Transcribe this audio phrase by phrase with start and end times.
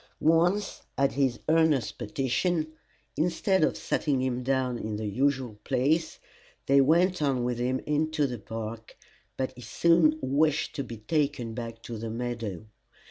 [0.19, 2.65] Once at his earnest petition,
[3.15, 6.17] instead of setting him down in the usual place,
[6.65, 8.97] they went on with him into the park,
[9.37, 12.65] but he soon wished to be taken back to the meadow.